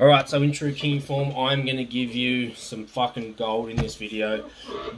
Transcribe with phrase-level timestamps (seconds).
[0.00, 3.76] Alright, so in true king form, I'm going to give you some fucking gold in
[3.76, 4.48] this video,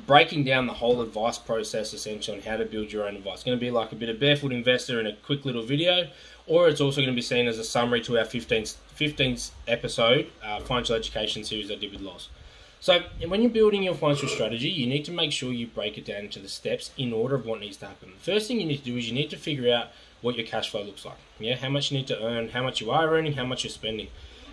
[0.07, 3.39] breaking down the whole advice process essentially on how to build your own advice.
[3.39, 6.07] It's going to be like a bit of barefoot investor in a quick little video,
[6.47, 10.31] or it's also going to be seen as a summary to our 15th, 15th episode
[10.41, 12.29] uh, financial education series I did with Loz.
[12.79, 16.05] So when you're building your financial strategy, you need to make sure you break it
[16.05, 18.13] down into the steps in order of what needs to happen.
[18.25, 19.89] The first thing you need to do is you need to figure out
[20.21, 21.19] what your cash flow looks like.
[21.41, 23.73] Yeah, how much you need to earn, how much you are earning, how much you're
[23.73, 24.07] spending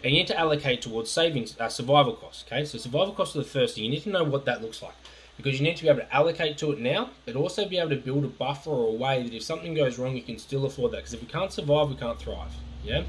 [0.03, 2.45] and you need to allocate towards savings, uh, survival costs.
[2.47, 3.83] Okay, so survival costs are the first thing.
[3.83, 4.95] You need to know what that looks like
[5.35, 7.89] because you need to be able to allocate to it now, but also be able
[7.89, 10.65] to build a buffer or a way that if something goes wrong, you can still
[10.65, 10.97] afford that.
[10.97, 12.51] Because if we can't survive, we can't thrive.
[12.83, 13.03] Yeah,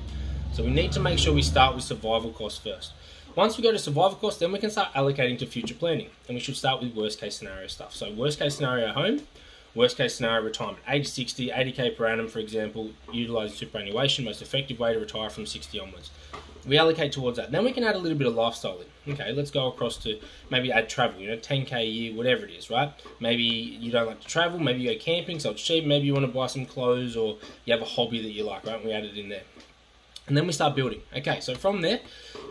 [0.52, 2.92] so we need to make sure we start with survival costs first.
[3.36, 6.34] Once we go to survival costs, then we can start allocating to future planning, and
[6.34, 7.94] we should start with worst case scenario stuff.
[7.94, 9.20] So worst case scenario home,
[9.76, 14.80] worst case scenario retirement, age 60, 80k per annum, for example, utilizing superannuation, most effective
[14.80, 16.10] way to retire from 60 onwards
[16.66, 17.50] we allocate towards that.
[17.50, 19.14] Then we can add a little bit of lifestyle in.
[19.14, 20.18] Okay, let's go across to
[20.50, 22.92] maybe add travel, you know, 10k a year, whatever it is, right?
[23.18, 26.12] Maybe you don't like to travel, maybe you go camping, so it's cheap, maybe you
[26.12, 28.84] want to buy some clothes or you have a hobby that you like, right?
[28.84, 29.42] We add it in there.
[30.26, 31.00] And then we start building.
[31.16, 32.00] Okay, so from there,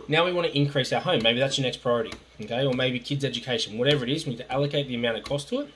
[0.08, 1.22] now we want to increase our home.
[1.22, 2.66] Maybe that's your next priority, okay?
[2.66, 5.48] Or maybe kids' education, whatever it is, we need to allocate the amount of cost
[5.50, 5.72] to it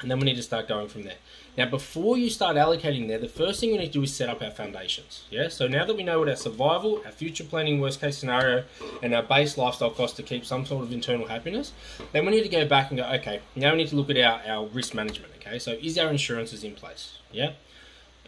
[0.00, 1.16] and then we need to start going from there.
[1.56, 4.28] Now, before you start allocating there, the first thing we need to do is set
[4.28, 5.24] up our foundations.
[5.30, 5.48] Yeah.
[5.48, 8.64] So now that we know what our survival, our future planning, worst case scenario,
[9.02, 11.72] and our base lifestyle cost to keep some sort of internal happiness,
[12.12, 14.18] then we need to go back and go, okay, now we need to look at
[14.18, 15.32] our, our risk management.
[15.36, 15.58] Okay.
[15.58, 17.18] So is our insurances in place?
[17.32, 17.52] Yeah.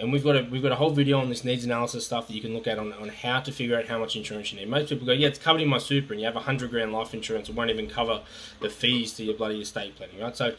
[0.00, 2.32] And we've got a we've got a whole video on this needs analysis stuff that
[2.32, 4.68] you can look at on, on how to figure out how much insurance you need.
[4.68, 6.92] Most people go, yeah, it's covered in my super, and you have a hundred grand
[6.92, 8.22] life insurance, it won't even cover
[8.60, 10.36] the fees to your bloody estate planning, right?
[10.36, 10.54] So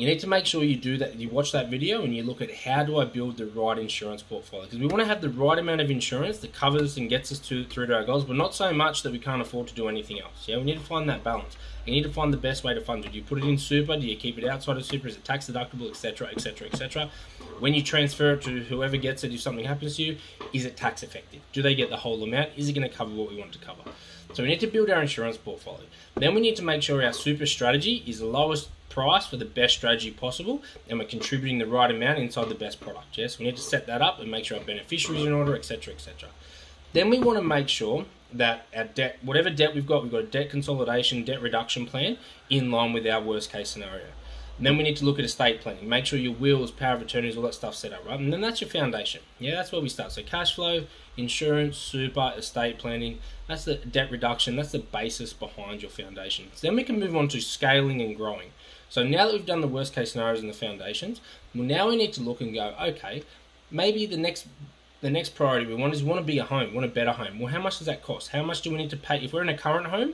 [0.00, 1.16] you need to make sure you do that.
[1.16, 4.22] You watch that video and you look at how do I build the right insurance
[4.22, 7.30] portfolio because we want to have the right amount of insurance that covers and gets
[7.30, 9.74] us to through to our goals, but not so much that we can't afford to
[9.74, 10.48] do anything else.
[10.48, 11.54] Yeah, we need to find that balance.
[11.84, 13.12] You need to find the best way to fund it.
[13.12, 13.94] Do you put it in super?
[13.98, 15.06] Do you keep it outside of super?
[15.06, 17.10] Is it tax deductible, etc., etc., etc.?
[17.58, 20.16] When you transfer it to whoever gets it, if something happens to you,
[20.54, 21.42] is it tax effective?
[21.52, 22.50] Do they get the whole amount?
[22.56, 23.82] Is it going to cover what we want to cover?
[24.32, 25.84] So we need to build our insurance portfolio.
[26.14, 29.44] Then we need to make sure our super strategy is the lowest price for the
[29.46, 33.16] best strategy possible and we're contributing the right amount inside the best product.
[33.16, 35.94] Yes, we need to set that up and make sure our beneficiaries in order, etc.
[35.94, 36.28] etc.
[36.92, 40.22] Then we want to make sure that our debt, whatever debt we've got, we've got
[40.22, 42.18] a debt consolidation, debt reduction plan
[42.48, 44.06] in line with our worst case scenario.
[44.60, 45.88] And then we need to look at estate planning.
[45.88, 48.20] Make sure your wills, power of attorneys, all that stuff set up, right?
[48.20, 49.22] And then that's your foundation.
[49.38, 50.12] Yeah, that's where we start.
[50.12, 50.84] So cash flow,
[51.16, 53.20] insurance, super, estate planning.
[53.48, 54.56] That's the debt reduction.
[54.56, 56.48] That's the basis behind your foundation.
[56.54, 58.50] So then we can move on to scaling and growing.
[58.90, 61.20] So now that we've done the worst case scenarios and the foundations,
[61.54, 63.22] well now we need to look and go, okay,
[63.70, 64.48] maybe the next
[65.00, 66.94] the next priority we want is we want to be a home, we want a
[66.94, 67.38] better home.
[67.38, 68.28] Well, how much does that cost?
[68.28, 70.12] How much do we need to pay if we're in a current home?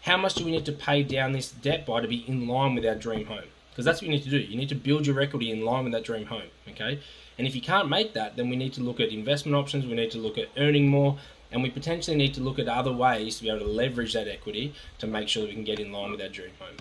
[0.00, 2.74] How much do we need to pay down this debt by to be in line
[2.74, 3.44] with our dream home?
[3.70, 4.38] Because that's what you need to do.
[4.38, 6.48] You need to build your equity in line with that dream home.
[6.70, 6.98] Okay,
[7.38, 9.86] and if you can't make that, then we need to look at investment options.
[9.86, 11.18] We need to look at earning more,
[11.52, 14.26] and we potentially need to look at other ways to be able to leverage that
[14.26, 16.76] equity to make sure that we can get in line with our dream home.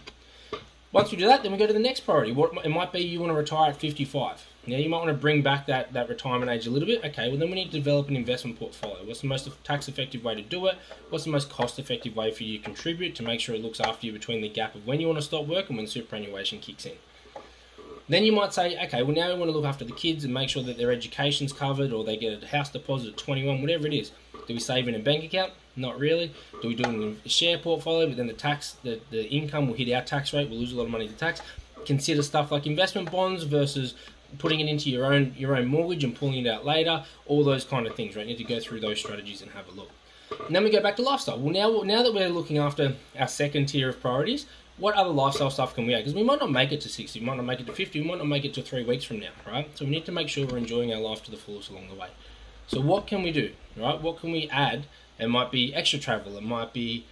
[0.95, 2.31] Once we do that, then we go to the next priority.
[2.31, 4.47] What it might be you want to retire at 55.
[4.66, 7.03] Now you might want to bring back that, that retirement age a little bit.
[7.03, 9.06] Okay, well then we need to develop an investment portfolio.
[9.06, 10.78] What's the most tax effective way to do it?
[11.09, 13.81] What's the most cost effective way for you to contribute to make sure it looks
[13.81, 16.59] after you between the gap of when you want to stop work and when superannuation
[16.59, 16.94] kicks in?
[18.07, 20.33] Then you might say, okay, well now we want to look after the kids and
[20.33, 23.85] make sure that their education's covered or they get a house deposit at 21, whatever
[23.85, 24.13] it is.
[24.47, 25.53] Do we save in a bank account?
[25.75, 26.31] Not really.
[26.61, 29.67] Do we do it in a share portfolio, but then the tax, the, the income
[29.67, 31.41] will hit our tax rate, we'll lose a lot of money to tax.
[31.85, 33.94] Consider stuff like investment bonds versus
[34.38, 37.63] putting it into your own your own mortgage and pulling it out later, all those
[37.63, 38.25] kind of things, right?
[38.25, 39.91] You need to go through those strategies and have a look.
[40.47, 41.39] And then we go back to lifestyle.
[41.39, 44.45] Well, now now that we're looking after our second tier of priorities,
[44.77, 46.00] what other lifestyle stuff can we add?
[46.00, 48.01] Because we might not make it to 60, we might not make it to 50,
[48.01, 49.69] we might not make it to three weeks from now, right?
[49.77, 51.95] So we need to make sure we're enjoying our life to the fullest along the
[51.95, 52.09] way.
[52.68, 54.02] So what can we do, right?
[54.02, 54.86] What can we add
[55.20, 56.38] it might be extra travel.
[56.38, 57.06] It might be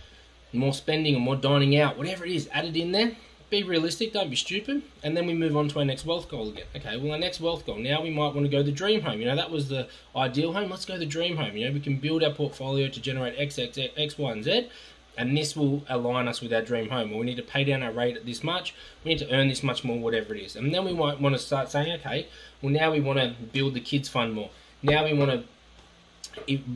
[0.51, 1.97] more spending or more dining out.
[1.97, 3.15] Whatever it is, add it in there.
[3.49, 4.13] Be realistic.
[4.13, 4.81] Don't be stupid.
[5.03, 6.65] And then we move on to our next wealth goal again.
[6.75, 6.97] Okay.
[6.97, 7.77] Well, our next wealth goal.
[7.77, 9.19] Now we might want to go the dream home.
[9.19, 10.69] You know, that was the ideal home.
[10.69, 11.55] Let's go the dream home.
[11.55, 14.69] You know, we can build our portfolio to generate X, X, X, Y, and Z.
[15.15, 17.11] And this will align us with our dream home.
[17.11, 18.73] Well, we need to pay down our rate at this much.
[19.03, 20.55] We need to earn this much more, whatever it is.
[20.55, 22.27] And then we might want to start saying, okay,
[22.61, 24.49] well, now we want to build the kids fund more.
[24.81, 25.43] Now we want to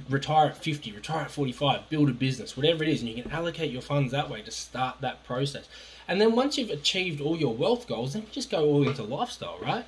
[0.10, 3.32] retire at 50, retire at 45, build a business, whatever it is, and you can
[3.32, 5.68] allocate your funds that way to start that process.
[6.08, 9.04] And then once you've achieved all your wealth goals, then we just go all into
[9.04, 9.86] lifestyle, right?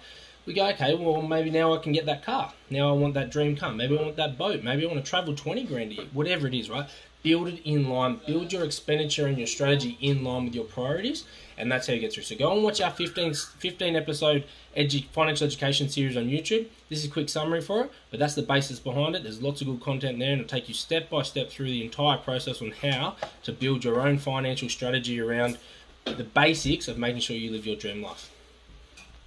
[0.49, 2.51] We go, okay, well, maybe now I can get that car.
[2.71, 3.71] Now I want that dream car.
[3.71, 4.63] Maybe I want that boat.
[4.63, 6.89] Maybe I want to travel 20 grand a year, whatever it is, right?
[7.21, 11.25] build it in line, build your expenditure and your strategy in line with your priorities,
[11.57, 12.23] and that's how you get through.
[12.23, 16.67] So go and watch our 15, 15 episode edu- financial education series on YouTube.
[16.89, 19.23] This is a quick summary for it, but that's the basis behind it.
[19.23, 21.83] There's lots of good content there, and it'll take you step by step through the
[21.83, 25.57] entire process on how to build your own financial strategy around
[26.05, 28.31] the basics of making sure you live your dream life.